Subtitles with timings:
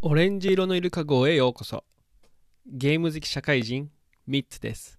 [0.00, 1.84] オレンジ色のイルカ号へようこそ。
[2.66, 3.90] ゲーム好き社会人、
[4.26, 4.98] ミッツです。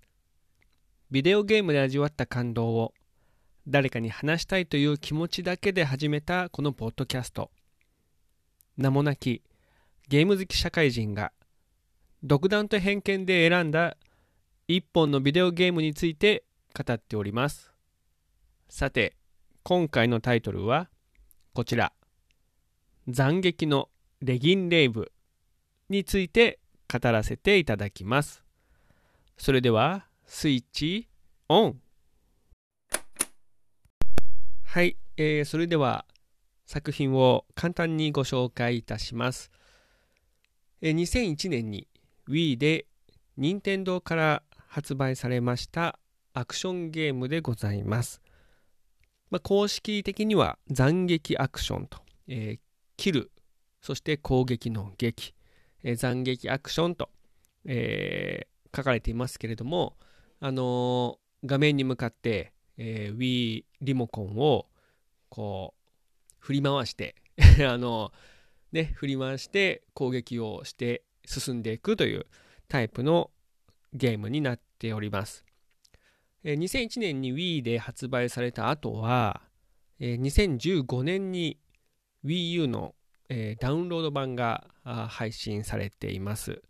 [1.09, 2.93] ビデオゲームで味わった感動を
[3.67, 7.49] 誰かに話したいという気持ちだけで始めたこのポッドキャスト。
[8.77, 9.41] 名もなき
[10.07, 11.31] ゲーム好き社会人が
[12.23, 13.97] 独断と偏見で選んだ
[14.67, 16.43] 一本のビデオゲームについて
[16.77, 17.76] 語っております。
[18.69, 19.15] さて、
[19.63, 20.89] 今回のタイトルは
[21.53, 21.93] こちら。
[23.11, 23.87] 斬撃の
[24.21, 25.13] レギンレイブ
[25.89, 26.59] について
[26.91, 28.43] 語らせていただきます。
[29.37, 31.07] それでは、スイッチ
[31.47, 31.79] オン
[34.65, 36.05] はい、えーそれでは
[36.65, 39.49] 作品を簡単にご紹介いたします。
[40.81, 41.87] えー2001年に
[42.27, 42.85] Wii で
[43.37, 45.97] 任天堂から発売されました
[46.33, 48.21] アクションゲームでございます。
[49.29, 52.59] まあ、公式的には斬撃アクションと、えー
[52.97, 53.31] 切る
[53.79, 55.35] そして攻撃の撃、
[55.83, 57.09] えー斬撃アクションと、
[57.65, 59.97] えー書かれていますけれども、
[60.39, 64.67] あのー画面に向かって、えー Wii リモコンを
[65.29, 67.15] こう振り回して
[67.67, 68.11] あの
[68.71, 72.25] ね振り回して攻撃をして進んでいくという
[72.67, 73.31] タイプの
[73.93, 75.46] ゲームになっております。
[76.43, 79.41] 2001年に Wii で発売された後は、
[79.99, 81.59] 2015年に
[82.23, 82.95] Wii U の、
[83.59, 84.67] ダウンロード版が
[85.09, 86.61] 配信されています。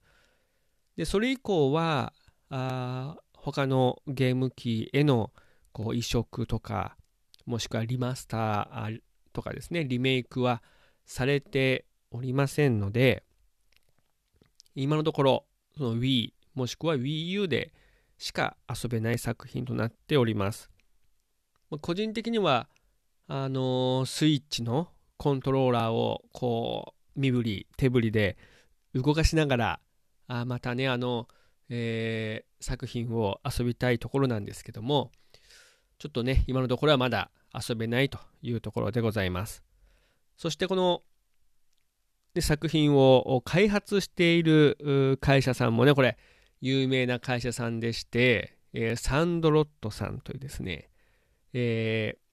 [0.95, 2.13] で、それ以降は、
[2.49, 5.31] あ他のゲーム機への
[5.71, 6.97] こう移植とか、
[7.45, 9.01] もしくはリマスター
[9.31, 10.63] とかですね、リメイクは
[11.05, 13.23] されておりませんので、
[14.75, 15.45] 今のところ、
[15.77, 17.71] その Wii、もしくは Wii U で
[18.17, 20.69] しか遊べない作品となっております。
[21.81, 22.67] 個人的には、
[23.27, 28.37] あのースイッチのコントローラーをこう身振り手振りで
[28.93, 29.79] 動かしながら
[30.27, 31.27] あまたねあの、
[31.69, 35.11] えー作品を遊びたいところなんですけども
[35.99, 39.63] ちょっとね今のところはまだ遊べないというところでございます
[40.37, 41.01] そしてこの、
[42.35, 46.17] ね作品を開発している会社さんもねこれ
[46.61, 50.89] 有名な会社さんでして、えーサンドロットさんというですね、
[51.53, 52.27] えー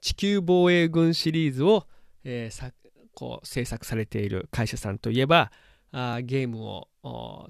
[0.00, 1.86] 地球防衛軍シリーズを、
[2.24, 2.72] えー
[3.14, 5.52] こう制作されている会社さんといえば
[5.90, 6.88] あーゲームを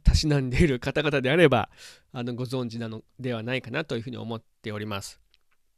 [0.03, 1.71] たしなんでいる方々であれば
[2.13, 5.21] あのご存知なのではないかなというふうに思っております。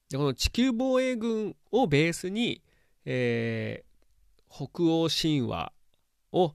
[0.08, 2.62] でこの地球防衛軍をベースに、
[3.04, 3.94] えー
[4.56, 5.72] 北欧神話
[6.30, 6.54] を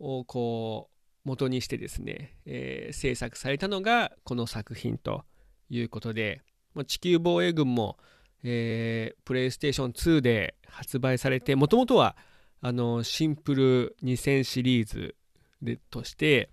[0.00, 0.89] をこう
[1.24, 5.24] 元にしてですね、えー制作されたのがこの作品と
[5.68, 6.42] いうことで、
[6.86, 7.98] 地球防衛軍も
[8.42, 12.16] えープレイステーション2で発売されてもともとは
[12.60, 15.14] あのシンプル2000シリーズ
[15.62, 16.50] でとして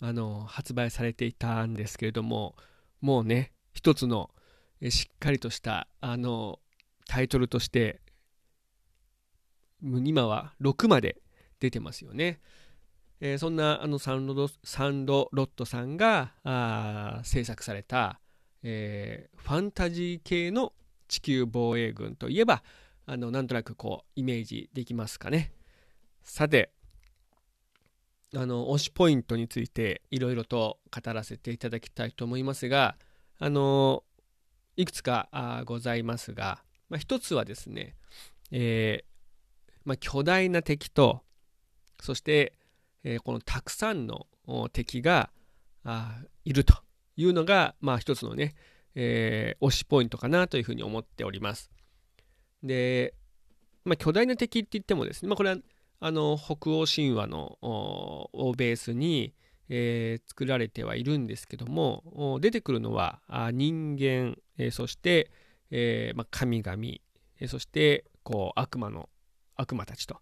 [0.00, 2.54] あの発売されていたんですけれども
[3.00, 4.30] もうね一つの
[4.88, 6.58] しっかりとしたあの
[7.08, 8.00] タイトルとして
[9.82, 11.16] 今は6まで
[11.60, 12.40] 出てますよね。
[13.20, 18.20] えーそんなあのサンドロサンドロットさんがあ制作された、
[18.62, 20.72] えーファンタジー系の
[21.08, 22.62] 地球防衛軍といえば
[23.06, 25.52] あのなんとなくこうイメージできますかね。
[26.24, 26.70] さて
[28.34, 32.96] あの推しポイントについていろいろと語らせていただきたいと思いますが
[33.38, 34.02] あの
[34.76, 37.94] いくつかあございますが、まあ、一つはですね、
[38.50, 39.16] えー
[39.84, 41.22] まあ、巨大な敵と
[42.02, 42.52] そして、
[43.08, 44.26] えーこのたくさんの
[44.72, 45.30] 敵が
[45.84, 46.74] あいると
[47.16, 48.54] いうのが、まあ、一つのね
[48.96, 51.70] えー推しポイントかなというふうに思っております。
[52.64, 53.14] で、
[53.84, 55.56] まあ、巨大な敵って言ってもですね、まあ、これは
[56.00, 59.34] あの北欧神話のをベースに、
[59.68, 63.20] えー作られてはいるんですけども出てくるのは
[63.52, 65.30] 人間、えーそして、
[65.70, 66.76] えーまあ、神々、
[67.40, 69.08] えーそしてこう悪魔の
[69.54, 70.20] 悪魔たちと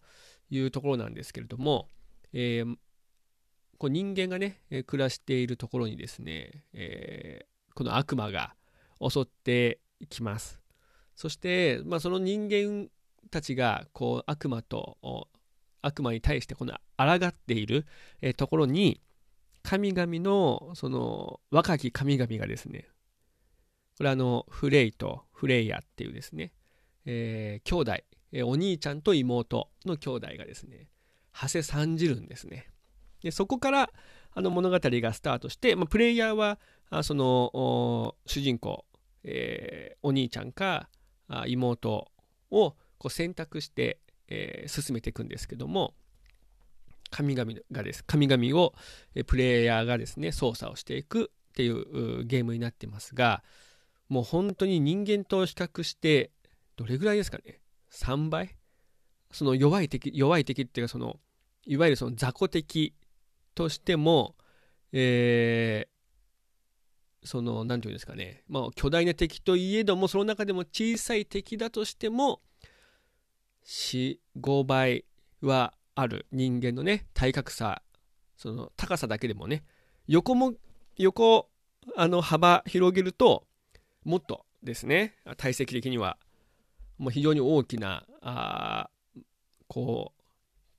[0.50, 1.88] いうところなんですけれども、
[2.34, 2.76] えー
[3.84, 8.54] こう人間がね、えー暮らしているところにですね、えーこの悪魔が
[9.00, 10.60] 襲ってきます。
[11.16, 12.88] そして、まあ、その人間
[13.30, 14.96] たちがこう悪魔と
[15.82, 17.84] 悪魔に対してこの抗っている、
[18.22, 19.02] えーところに
[19.62, 22.88] 神々のその若き神々がですね
[23.98, 26.54] これあのフレイとフレイヤっていうですね、
[27.04, 27.92] えー兄弟、
[28.32, 30.88] えーお兄ちゃんと妹の兄弟がですね
[31.32, 32.70] 馳せ参じるんですね
[33.24, 33.90] でそこから
[34.34, 36.58] あの物語がスタートして、まあ、プレイヤーは
[36.90, 38.84] あその主人公、
[39.24, 40.90] えーお兄ちゃんか
[41.28, 42.06] あ妹
[42.50, 43.98] をこう選択して、
[44.28, 45.94] えー、進めていくんですけども
[47.10, 48.74] 神々がです神々を
[49.14, 53.42] えプレイヤーがですね操作をしていくっていうゲームになってますが
[54.10, 56.30] もう本当に人間と比較して
[56.76, 57.60] どれぐらいですかね
[57.90, 58.54] ？3倍？
[59.30, 61.16] その弱い敵弱い敵っていうかその
[61.64, 62.94] いわゆるその雑魚敵
[63.54, 64.34] としても
[64.96, 68.44] えー、その何て言うんですかね。
[68.48, 72.40] まあ巨大な敵といえどもその中でも小さい敵だとしても
[73.66, 75.04] 45倍
[75.42, 76.26] はある。
[76.30, 77.82] 人間のね体格差
[78.36, 79.64] その高さだけでもね。
[80.06, 80.54] 横も
[80.96, 81.48] 横
[81.96, 83.48] あの幅広げると
[84.04, 86.18] もっとですね体積的には
[86.98, 88.90] もう非常に大きなあ
[89.66, 90.13] こう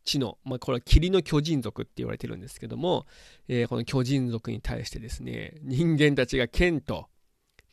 [0.06, 3.06] 地の、まあ、これは霧の巨人族って言われてるんですけども、
[3.48, 7.08] えー、この巨人族に対してですね人間たちが剣と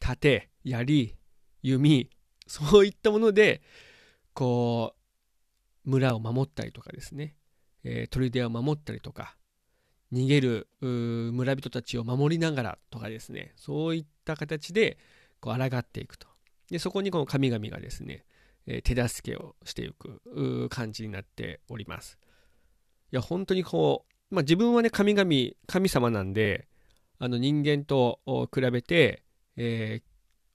[0.01, 1.15] 盾槍
[1.63, 2.11] 弓
[2.47, 3.63] そういったもので
[4.35, 4.95] こ
[5.87, 7.37] う村を守ったりとかですね、
[7.85, 9.37] えー、砦を守ったりとか
[10.13, 14.99] 逃げる村人たちを守りながらとかですねそういった形で
[15.41, 16.29] こう抗っていくと。
[16.71, 18.25] でそこにこの神々がですね、
[18.85, 22.19] 手助けをしていく感じになっております。
[23.13, 25.31] や本当にこう、まあ、自分はね神々
[25.67, 26.67] 神様なんで
[27.19, 28.21] あの人間と
[28.53, 29.23] 比べて、
[29.57, 30.03] えー、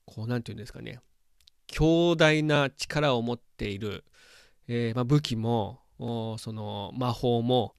[0.05, 0.99] こう何て言うんですかね。
[1.67, 4.03] 強大な力を持っている、
[4.67, 7.75] えー、まあ、武器もその魔法も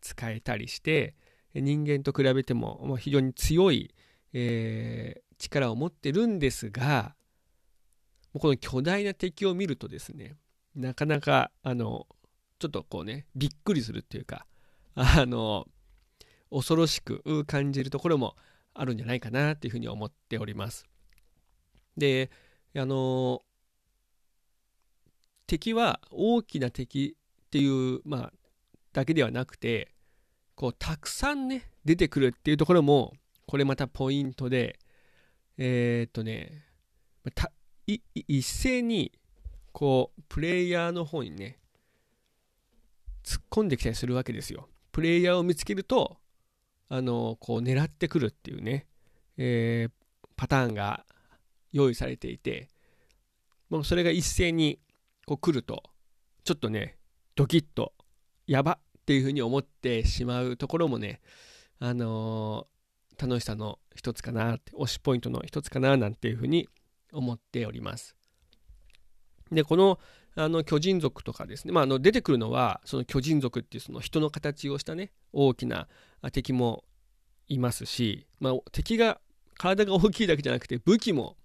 [0.00, 1.14] 使えたりして
[1.54, 3.94] 人間と比べても非常に強い、
[4.32, 7.14] えー、力を持ってるんですが
[8.38, 10.36] この巨大な敵を見るとですね
[10.74, 12.06] なかなかあの
[12.62, 14.46] ちょっとこうねびっくりするっていうか
[14.94, 15.66] あの
[16.48, 18.36] 恐ろしく感じるところも
[18.72, 20.86] あるんじゃないかなっていうふうに思っております。
[21.96, 22.30] で
[22.76, 23.42] あの
[25.48, 27.16] 敵は大きな敵
[27.46, 28.32] っていうまあ
[28.92, 29.92] だけではなくて
[30.54, 33.12] こうたくさんね出てくるっていうところも
[33.46, 34.78] これまたポイントで
[35.58, 36.64] えー、っとね
[38.14, 39.10] 一斉に
[39.72, 41.58] こうプレイヤーの方にね
[43.24, 46.16] 突っ込んできたりするわけですよプレイヤーを見つけると
[46.88, 48.86] あのこう狙ってくるっていうね、
[49.38, 49.90] えー、
[50.36, 51.04] パターンが
[51.72, 52.68] 用意されていて
[53.70, 54.78] もうそれが一斉に
[55.26, 55.82] こう来ると
[56.44, 56.96] ちょっとね
[57.34, 57.92] ドキッと
[58.46, 61.20] やばっていうふうに思ってしまうところもね、
[61.78, 66.68] あのー、楽しさの一つかなって、推しポイントの一つかななんていうふうに
[67.12, 68.14] 思っております。
[69.50, 69.98] で、この
[70.34, 75.88] あの巨人族とかですね、まあ、あの出てくるのはその巨人族っていうその人の形をしたね大きな
[76.32, 76.84] 敵も
[77.48, 79.20] いますし、まあ、敵が
[79.58, 81.36] 体が大きいだけじゃなくて武器も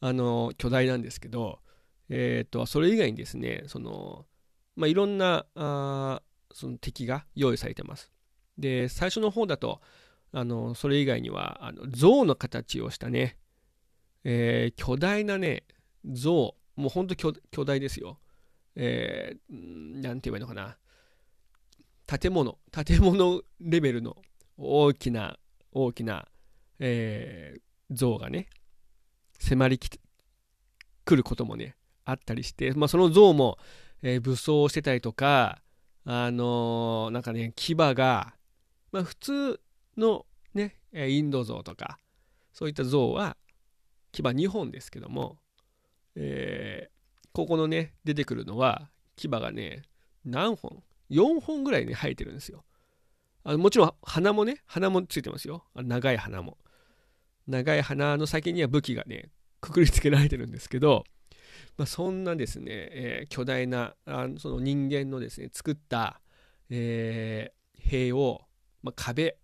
[0.00, 1.60] あの巨大なんですけど、
[2.08, 4.26] えーと、それ以外にですねその、
[4.74, 6.22] まあ、いろんなあ
[6.52, 8.10] その敵が用意されてます。
[8.58, 9.80] で、最初の方だと、
[10.32, 13.38] あの、それ以外には、あの象の形をしたね、
[14.24, 15.64] えー、巨大なね、
[16.04, 17.34] 象、もうほんと巨
[17.64, 18.18] 大ですよ。
[18.74, 20.76] えー、なんて言えばいいのかな。
[22.18, 24.16] 建物、建物レベルの
[24.56, 25.38] 大きな、
[25.72, 26.26] 大きな、
[26.78, 27.60] えー、
[27.90, 28.48] 像がね、
[29.38, 30.00] 迫りき
[31.04, 33.58] 来ることもね、あったりして、まあ、その像も、
[34.02, 35.62] えー、武装してたりとか、
[36.04, 38.34] あのー、なんかね、牙が、
[38.92, 39.60] まあ普通
[39.96, 41.98] のね、インド象とか、
[42.52, 43.36] そういった象は
[44.12, 45.38] 牙2本ですけども、
[46.16, 49.82] えー、ここのね、出てくるのは、牙がね、
[50.24, 52.64] 何本 ?4 本ぐらいね、生えてるんですよ。
[53.42, 55.64] あのもちろん鼻もね、鼻もついてますよ。
[55.74, 56.58] 長い鼻も。
[57.46, 61.04] 長い鼻の先には武器がね、くくりつけられてるんですけど、
[61.76, 66.20] まあ、そんなですね、えー、巨大なあのその人間のですね作った、
[66.68, 68.42] えー、塀を、
[68.82, 69.36] まあ、壁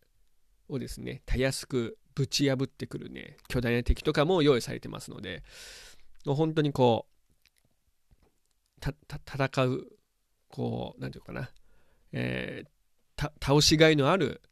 [0.68, 5.42] をですねたやすくぶち破ってくるね巨大な敵とかも用意されてますので
[6.34, 7.06] 本当にこ
[8.82, 9.86] う戦う
[10.48, 11.50] こう何て言うかな、
[12.12, 14.42] えー、倒しがいのある、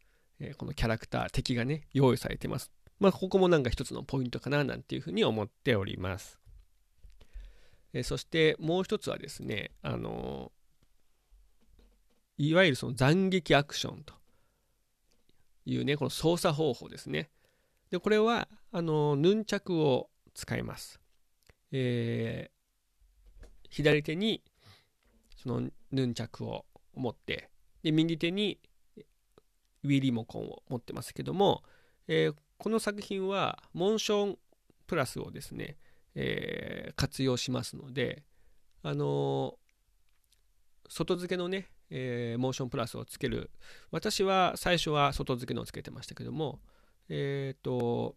[0.41, 6.39] えー、このキャラクター敵がね用意されてますまあここもなんか一つのポイントかななんていうふうに思っております
[7.95, 10.51] えそしてもう一つはですね、あの
[12.37, 14.15] いわゆるその斬撃アクションと
[15.65, 17.31] いうね、この操作方法ですね。
[17.91, 21.01] で、これは、あのヌンチャクを使います。
[21.77, 24.45] えー、左手に
[25.37, 26.65] そのヌンチャクを
[26.95, 27.51] 持って、
[27.83, 28.61] で、右手に
[29.83, 31.65] ウィリモコンを持ってますけども、
[32.07, 34.39] えー、この作品はモンション
[34.87, 35.77] プラスをですね、
[36.15, 38.23] えー、活用しますので、
[38.85, 43.51] あのー、外付けのね、えー、モーションプラスをつける
[43.91, 46.61] 私は最初は外付けのをつけてましたけども
[47.09, 48.15] えっ、と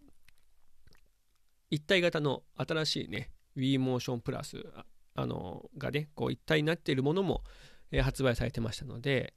[1.69, 4.63] 一体型の新しいね w モーションプラス
[5.15, 7.43] あのがねこう一体になっているものも、
[7.91, 9.33] え発売されてましたので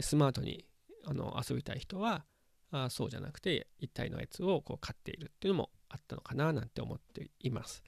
[0.00, 0.64] スマートに
[1.04, 2.24] あの遊びたい人は
[2.70, 7.82] あそうじゃなくて一体のやつをこう買っているっていうのもあったのかななんて思っています。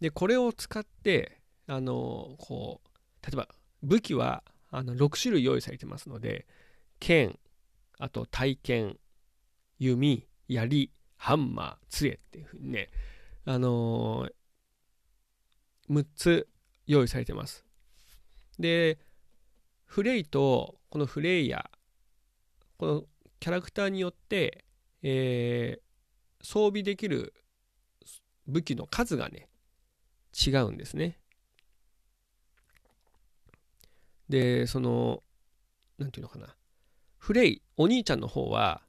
[0.00, 3.48] でこれを使ってあのこう例えば
[3.82, 6.46] 武器はあの6種類用意されてますので
[6.98, 7.38] 剣
[7.98, 8.96] あと体剣
[9.78, 12.88] 弓槍ハンマー杖っていうふうにね
[13.44, 14.32] あのー、
[15.90, 16.48] 6つ
[16.86, 17.64] 用意されてます。
[18.58, 18.98] で
[19.86, 21.70] フレイとこのフレイヤ
[22.76, 23.04] この
[23.40, 24.64] キャラクターによって、
[25.02, 27.34] えー、装備できる
[28.46, 29.48] 武器の数がね
[30.46, 31.18] 違うんですね。
[34.28, 35.22] でその
[35.98, 36.54] 何て言うのかな。
[37.18, 38.82] フレイお兄ちゃんの方は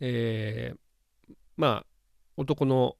[0.00, 1.86] えー、まあ
[2.36, 2.96] 男の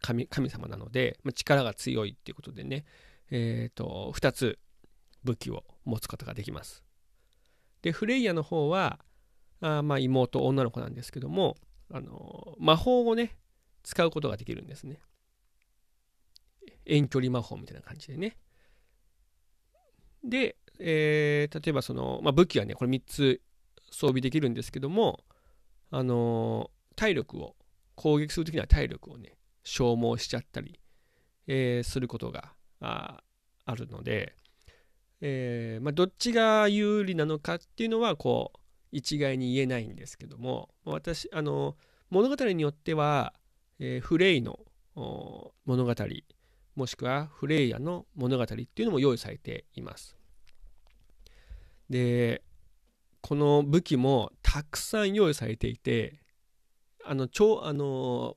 [0.00, 2.84] 神神様なので、まあ、力が強いっていうことでね、
[3.30, 4.58] えーと、2つ
[5.24, 6.84] 武器を持つことができます。
[7.82, 8.98] でフレイヤの方は
[9.60, 11.56] あまあ妹女の子なんですけども
[11.92, 13.36] あの魔法をね
[13.82, 15.00] 使うことができるんですね。
[16.84, 18.36] 遠距離魔法みたいな感じでね。
[20.24, 23.40] で、えー、例えばその、まあ、武器はねこれ3つ
[23.90, 25.20] 装備できるんですけども
[25.90, 27.56] あの体力を
[27.94, 29.37] 攻撃する時には体力をね
[29.68, 30.80] 消耗しちゃったり、
[31.46, 33.20] えー、することがあ
[33.74, 34.34] るので、
[35.20, 38.58] えー、まあ、どっちが有利なのかっていうのはこう
[38.92, 41.76] 一概に言えないんですけども私あの
[42.08, 43.34] 物語によっては、
[43.78, 44.58] えー、フレイの
[45.66, 45.94] 物語
[46.74, 50.16] もしくはフレイヤの物語っていうのも用意されています。
[51.90, 52.42] で
[53.20, 56.20] この武器もたくさん用意されていて
[57.04, 58.36] あの超あの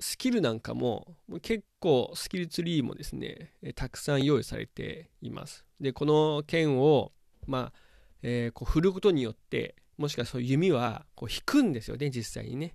[0.00, 5.64] スキルなんかも結構スキルツリーもですねたくさん用意されています。
[5.80, 7.12] でこの剣を
[7.46, 7.78] まあ、
[8.22, 12.74] えー、こう振ることによってもしくはそういう弓はこう引くんですよね実際にね。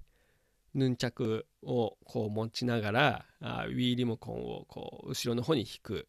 [0.73, 6.07] ヌンチャクをこう持ちながらあウィーリモコンをこう後ろの方に引く。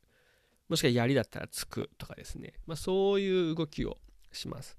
[0.68, 3.99] もしくは槍だったらつくとかですね、まあ、そういう動きを
[4.33, 4.78] します。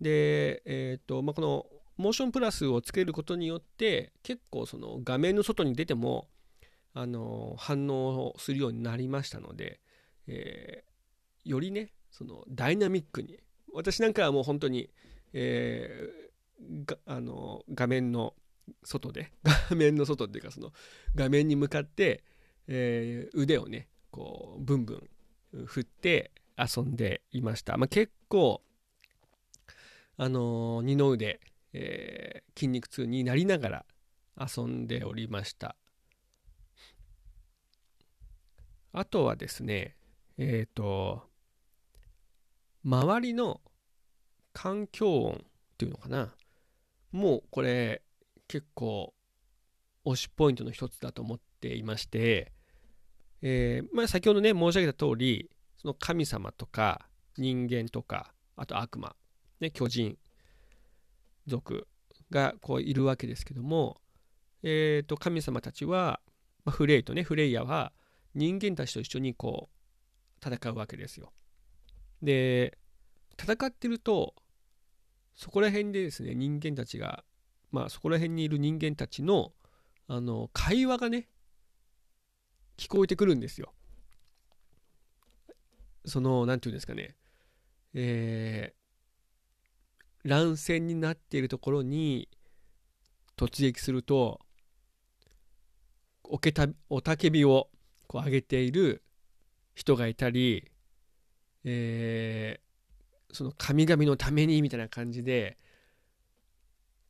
[0.00, 1.66] で、えーとまあ、この
[1.96, 6.28] モーションプラスをつけることによって結構その画面の外に出ても
[6.92, 9.80] あの反応するようになりましたので、
[10.26, 13.38] えー、よりねそのダイナミックに。
[13.76, 14.88] 私なんかはもう本当に、
[15.32, 18.34] えー、あの画面の
[18.84, 19.32] 外で
[19.68, 20.72] 画面の外っていうかその
[21.16, 22.22] 画面に向かって、
[22.68, 28.62] えー、腕をねこうブンブン振って遊んでいました、まあ、結構
[30.16, 31.40] あの二の腕、
[31.74, 33.86] えー、筋肉痛になりながら
[34.40, 35.76] 遊んでおりました。
[38.92, 39.96] あとはですね
[40.38, 41.24] えっ、ー、と
[42.84, 43.60] 周りの
[44.52, 45.38] 環境音っ
[45.76, 46.32] ていうのかな。
[47.10, 48.02] もうこれ
[48.48, 49.12] 結構
[50.04, 52.52] 推しポイントの一つだと思っていまして、
[53.42, 59.14] えー、まあ、先ほどね申し上げた通りその神様とか人間とかあと悪魔
[59.60, 60.18] ね、巨人
[61.46, 61.86] 族
[62.30, 64.00] がこういるわけですけども、
[64.62, 66.20] えー、と神様たちは、
[66.64, 67.92] まあ、フレイとねフレイヤは
[68.34, 69.74] 人間たちと一緒にこう
[70.46, 71.32] 戦うわけですよ。
[72.22, 72.78] で
[73.40, 74.34] 戦ってると
[75.34, 77.24] そこら辺でですね人間たちが
[77.70, 79.52] まあそこら辺にいる人間たちの
[80.06, 81.28] あの会話がね
[82.76, 83.72] 聞こえてくるんですよ。
[86.06, 87.16] その何て言うんですかね
[87.94, 88.74] え
[90.24, 92.28] 乱戦になっているところに
[93.36, 94.40] 突撃すると
[96.24, 97.68] おけたおたけびを
[98.06, 99.02] こう上げている
[99.74, 100.70] 人がいたり、
[101.64, 105.58] えー、その神々のためにみたいな感じで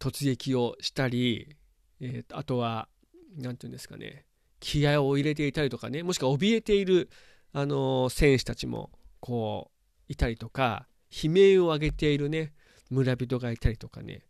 [0.00, 1.56] 突撃をしたり、
[2.00, 2.88] えー、あとは
[3.37, 4.26] 何て言うんですかね
[4.59, 7.11] 気合を入れていたりとかねもしくは怯えている、
[7.52, 8.90] あのー、選手たちも
[9.21, 9.71] こ
[10.09, 12.52] ういたりとか悲鳴を上げているね
[12.91, 14.23] 村人がいたりとかね。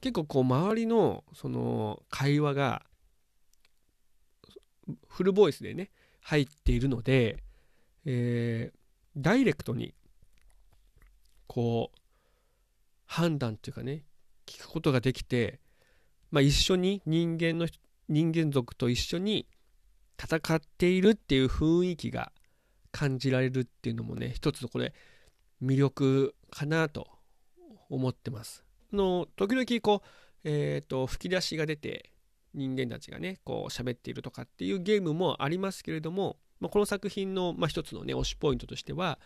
[0.00, 2.82] 結構こう周りのその会話が
[5.08, 5.90] フルボイスでね
[6.22, 7.38] 入っているので、
[8.04, 8.76] えー、
[9.16, 9.94] ダイレクトに
[11.46, 11.98] こう
[13.06, 14.04] 判断っていうかね
[14.46, 15.60] 聞くことができて、
[16.30, 17.68] まあ、一緒に人間の
[18.08, 19.46] 人間族と一緒に
[20.20, 22.32] 戦っているっていう雰囲気が
[22.90, 24.92] 感じられるっていうのもね一つこれ
[25.62, 27.06] 魅力かなと
[27.92, 28.64] 思ってます。
[28.92, 30.08] の時々こう、
[30.44, 32.10] えーと、吹き出しが出て
[32.54, 39.18] 人間たちがねこう喋っているとかっていうゲームもありますけれども、まあ、この作品の、まあ、一つのね推しポイントとしては、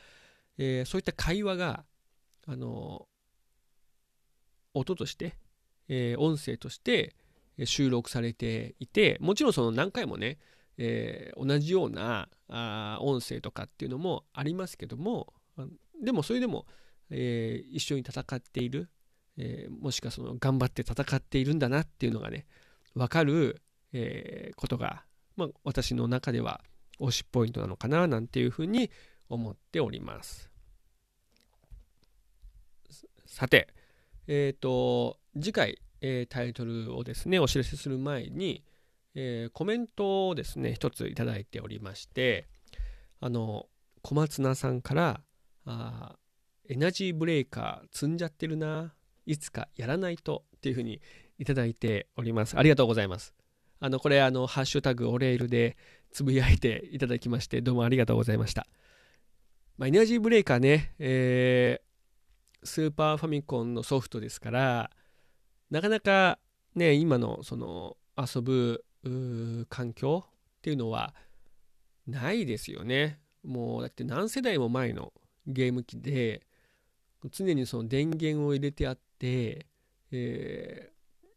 [0.58, 1.84] えー、そういった会話が
[2.46, 3.06] あの
[4.74, 5.34] 音として、
[5.88, 7.14] えー、音声として
[7.64, 10.38] 収録されていてもちろんその何回もね
[10.78, 15.32] えー、同じようなあ音声とかっていうのもありますけども
[16.02, 16.66] でもそれでも、
[17.10, 18.88] えー、一緒に戦っている、
[19.36, 22.46] えー、もしくはその頑張って戦っているんだなっていうのがね
[22.94, 25.04] 分かる、えことが、
[25.36, 26.60] まあ、私の中では
[26.98, 28.90] 推しポイントなのかななんていうふうに
[29.28, 30.50] 思っております。
[33.26, 33.68] さて
[34.26, 38.64] えっ、と次回、えタイトルをですねお知らせする前に、
[39.14, 42.46] えー、コメントをですね一ついただいておりまして
[43.20, 43.66] あの
[44.02, 45.20] 小松菜さんから
[45.64, 46.16] あ
[46.68, 48.94] エナジーブレーカー積んじゃってるな。
[49.24, 51.00] いつかやらないとっていうふうに
[51.38, 52.56] いただいております。
[52.56, 53.34] ありがとうございます。
[53.78, 55.76] あのこれあのハッシュタグオレールで
[56.10, 58.66] つぶやいていただきましてどうもありがとうございました、
[59.76, 64.90] まあ、エナジーブレーカーね、えー、スーパーファミコンのソフトですから
[65.70, 66.38] なかなか
[66.74, 68.84] ね今のその遊ぶ
[69.68, 70.30] 環境っ
[70.62, 71.14] ていうのは
[72.06, 73.18] ないですよね。
[73.44, 75.12] もうだって何世代も前の
[75.46, 76.45] ゲーム機で
[77.30, 79.66] 常にその電源を入れてあって、
[80.10, 80.92] え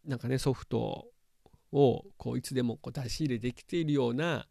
[0.07, 1.07] ー、なんかねソフト
[1.71, 4.47] をこういつでもこう出し入れできているような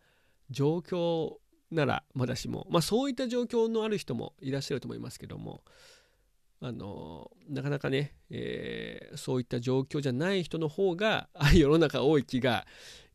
[0.50, 1.37] 状況
[1.71, 5.62] ならまだしも、まあ、そういった状況のある人もいらっしゃると思いますけども
[6.61, 12.66] あのなかなかね、えー、そういった状況じゃない人の方が 世の中多い気が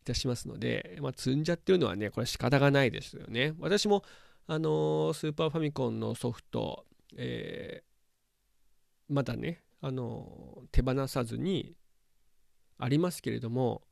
[0.03, 3.55] いたしますので、まあ、積んじゃってるのはね、これ仕方がないですよね。
[3.59, 4.03] 私も、
[4.47, 7.92] あの、スーパーファミコンのソフト、えー、
[9.09, 11.75] まだね、あの、手放さずに
[12.77, 13.83] ありますけれども、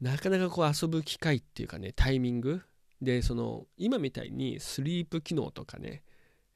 [0.00, 2.62] なかなかこう遊ぶ機会っていうかね、タイミング
[3.00, 6.02] で、その、今みたいにスリープ機能とかね、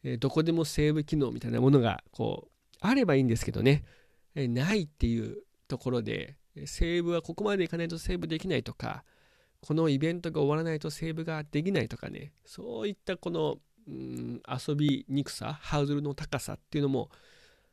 [0.03, 3.85] え、どこでもセーブ機能みたいなものが、こう、あればいいんですけどね、
[4.35, 6.37] え、ないっていうところで、
[6.67, 9.05] セーブはここまでいかないとセーブできないとか、
[9.61, 17.11] このイベントが終わらないとセーブができないとかね、そういったこの、うん、遊びにくさ、ハードルの高さっていうのも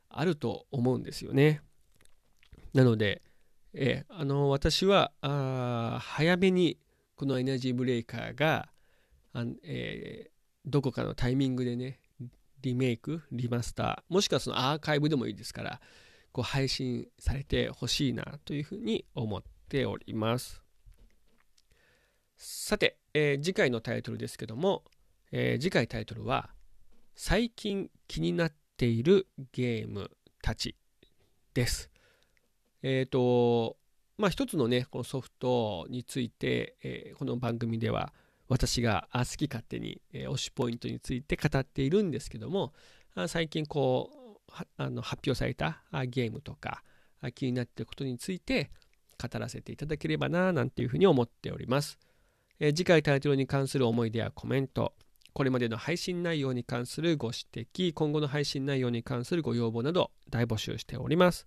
[0.10, 1.62] あると思うんですよね。
[2.74, 3.22] なので、
[3.74, 6.78] えあの私はあ早めに
[7.16, 8.70] このエナジーブレーカーが
[9.34, 10.30] あ、えー、
[10.66, 12.00] どこかのタイミングでね
[12.62, 15.82] リメイクリマスターもしくはそのアーカイブでもいいですから
[16.32, 20.62] こう配信されてほしいなというふうに思っております。
[22.38, 24.84] さて、えー、次回のタイトルですけども、
[25.32, 26.50] えー、次回タイトルは
[27.16, 30.12] 「最近気になっているゲーム
[30.42, 30.76] たち」
[31.54, 31.90] です。
[32.82, 33.78] えっ、ー、と
[34.18, 38.14] まあ一つのねこのソフトについて、えこの番組では
[38.48, 42.74] 私が好き勝手に、え推しポイントについて語っているんですけども
[43.28, 46.84] 最近こうあの発表されたゲームとか
[47.34, 48.72] 気になっていることについて
[49.22, 51.98] 語らせていただければななんていうふうに思っております。
[52.60, 54.94] え次回タイトルに関する思い出やコメント、
[55.36, 61.46] これまでの配信内容に関するご指摘、今後の配信内容に関するご要望など大募集しております。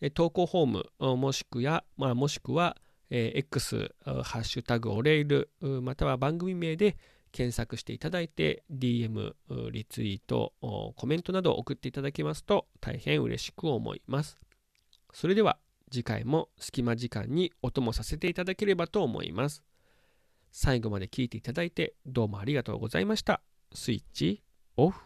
[0.00, 2.76] え投稿フォームもしくや、まあ、もしくは、
[3.08, 6.96] え X、ハッシュタグオレイル、または番組名で
[7.30, 9.34] 検索していただいて DM、
[9.70, 14.36] リツイート、コメントなど送っていただけますと大変嬉しく思います。
[15.12, 15.58] それでは
[15.92, 19.62] 次回も隙間時間にお供させていただければと思います。
[20.58, 23.42] 最後まで聞いていただいてどうもありがとうございました。
[23.74, 24.42] スイッチ
[24.78, 24.98] オフ。